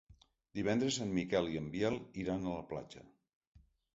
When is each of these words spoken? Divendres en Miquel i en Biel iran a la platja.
Divendres 0.59 0.95
en 1.05 1.11
Miquel 1.17 1.51
i 1.51 1.59
en 1.59 1.69
Biel 1.75 1.99
iran 2.23 2.47
a 2.47 2.57
la 2.57 2.65
platja. 2.75 3.05